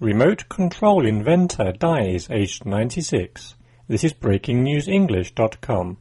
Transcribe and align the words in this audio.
Remote 0.00 0.48
control 0.48 1.04
inventor 1.04 1.72
dies 1.72 2.26
aged 2.30 2.64
96. 2.64 3.54
This 3.86 4.02
is 4.02 4.14
breakingnewsenglish.com. 4.14 5.98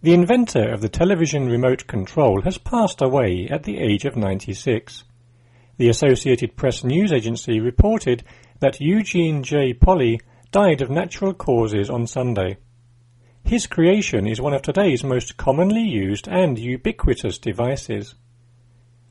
The 0.00 0.14
inventor 0.14 0.72
of 0.72 0.80
the 0.80 0.88
television 0.88 1.46
remote 1.46 1.86
control 1.86 2.40
has 2.40 2.56
passed 2.56 3.02
away 3.02 3.48
at 3.50 3.64
the 3.64 3.76
age 3.76 4.06
of 4.06 4.16
96. 4.16 5.04
The 5.76 5.90
Associated 5.90 6.56
Press 6.56 6.84
news 6.84 7.12
agency 7.12 7.60
reported 7.60 8.24
that 8.60 8.80
Eugene 8.80 9.42
J. 9.42 9.74
Polley 9.74 10.18
died 10.50 10.80
of 10.80 10.88
natural 10.88 11.34
causes 11.34 11.90
on 11.90 12.06
Sunday. 12.06 12.56
His 13.44 13.66
creation 13.66 14.26
is 14.26 14.40
one 14.40 14.54
of 14.54 14.62
today's 14.62 15.04
most 15.04 15.36
commonly 15.36 15.82
used 15.82 16.28
and 16.28 16.58
ubiquitous 16.58 17.36
devices. 17.36 18.14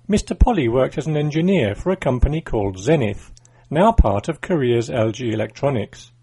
Mr. 0.09 0.37
Polley 0.37 0.67
worked 0.67 0.97
as 0.97 1.05
an 1.05 1.15
engineer 1.15 1.75
for 1.75 1.91
a 1.91 1.95
company 1.95 2.41
called 2.41 2.79
Zenith, 2.79 3.31
now 3.75 3.91
part 3.91 4.29
of 4.29 4.39
Korea's 4.39 4.89
LG 4.89 5.33
Electronics. 5.33 6.13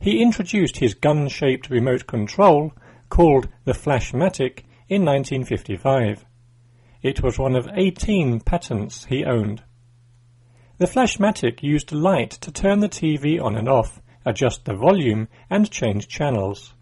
He 0.00 0.22
introduced 0.22 0.76
his 0.76 0.94
gun-shaped 0.94 1.68
remote 1.68 2.06
control, 2.06 2.72
called 3.08 3.48
the 3.64 3.72
Flashmatic, 3.72 4.62
in 4.88 5.04
1955. 5.04 6.24
It 7.02 7.20
was 7.20 7.36
one 7.36 7.56
of 7.56 7.68
18 7.74 8.38
patents 8.42 9.06
he 9.06 9.24
owned. 9.24 9.64
The 10.78 10.86
Flashmatic 10.86 11.64
used 11.64 11.90
light 11.90 12.30
to 12.30 12.52
turn 12.52 12.78
the 12.78 12.88
TV 12.88 13.42
on 13.42 13.56
and 13.56 13.68
off, 13.68 14.00
adjust 14.24 14.64
the 14.64 14.74
volume, 14.74 15.26
and 15.50 15.68
change 15.72 16.06
channels. 16.06 16.74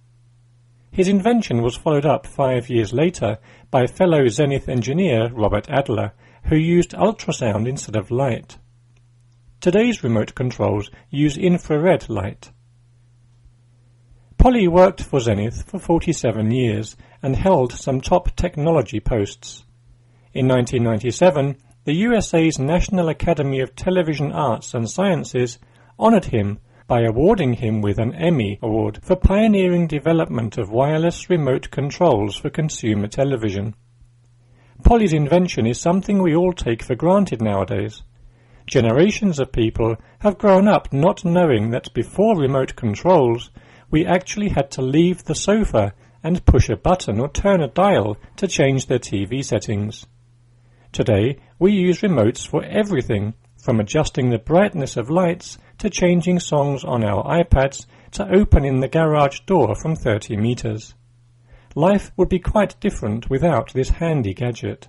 His 0.90 1.08
invention 1.08 1.62
was 1.62 1.74
followed 1.74 2.04
up 2.04 2.26
five 2.26 2.68
years 2.68 2.92
later 2.92 3.38
by 3.70 3.86
fellow 3.86 4.28
Zenith 4.28 4.68
engineer 4.68 5.30
Robert 5.32 5.70
Adler, 5.70 6.12
who 6.44 6.56
used 6.56 6.90
ultrasound 6.90 7.66
instead 7.66 7.96
of 7.96 8.10
light. 8.10 8.58
Today's 9.62 10.02
remote 10.02 10.34
controls 10.34 10.90
use 11.08 11.38
infrared 11.38 12.08
light. 12.08 12.50
Polley 14.36 14.66
worked 14.66 15.00
for 15.00 15.20
Zenith 15.20 15.62
for 15.68 15.78
47 15.78 16.50
years 16.50 16.96
and 17.22 17.36
held 17.36 17.72
some 17.72 18.00
top 18.00 18.34
technology 18.34 18.98
posts. 18.98 19.64
In 20.34 20.48
1997, 20.48 21.58
the 21.84 21.94
USA's 21.94 22.58
National 22.58 23.08
Academy 23.08 23.60
of 23.60 23.76
Television 23.76 24.32
Arts 24.32 24.74
and 24.74 24.90
Sciences 24.90 25.60
honored 25.96 26.24
him 26.24 26.58
by 26.88 27.02
awarding 27.02 27.52
him 27.52 27.82
with 27.82 28.00
an 28.00 28.16
Emmy 28.16 28.58
Award 28.62 28.98
for 29.04 29.14
pioneering 29.14 29.86
development 29.86 30.58
of 30.58 30.72
wireless 30.72 31.30
remote 31.30 31.70
controls 31.70 32.34
for 32.34 32.50
consumer 32.50 33.06
television. 33.06 33.76
Polley's 34.82 35.12
invention 35.12 35.68
is 35.68 35.78
something 35.80 36.20
we 36.20 36.34
all 36.34 36.52
take 36.52 36.82
for 36.82 36.96
granted 36.96 37.40
nowadays. 37.40 38.02
Generations 38.66 39.38
of 39.38 39.52
people 39.52 39.96
have 40.20 40.38
grown 40.38 40.68
up 40.68 40.92
not 40.92 41.24
knowing 41.24 41.70
that 41.70 41.92
before 41.94 42.38
remote 42.38 42.76
controls, 42.76 43.50
we 43.90 44.06
actually 44.06 44.48
had 44.48 44.70
to 44.70 44.82
leave 44.82 45.24
the 45.24 45.34
sofa 45.34 45.92
and 46.22 46.44
push 46.46 46.68
a 46.68 46.76
button 46.76 47.20
or 47.20 47.28
turn 47.28 47.60
a 47.60 47.68
dial 47.68 48.16
to 48.36 48.46
change 48.46 48.86
their 48.86 48.98
TV 48.98 49.44
settings. 49.44 50.06
Today, 50.92 51.38
we 51.58 51.72
use 51.72 52.00
remotes 52.00 52.46
for 52.46 52.62
everything, 52.64 53.34
from 53.62 53.80
adjusting 53.80 54.30
the 54.30 54.38
brightness 54.38 54.96
of 54.96 55.10
lights 55.10 55.58
to 55.78 55.90
changing 55.90 56.38
songs 56.38 56.84
on 56.84 57.04
our 57.04 57.24
iPads 57.24 57.86
to 58.12 58.28
opening 58.32 58.80
the 58.80 58.88
garage 58.88 59.40
door 59.40 59.74
from 59.74 59.96
30 59.96 60.36
meters. 60.36 60.94
Life 61.74 62.12
would 62.16 62.28
be 62.28 62.38
quite 62.38 62.78
different 62.80 63.30
without 63.30 63.72
this 63.72 63.88
handy 63.88 64.34
gadget. 64.34 64.80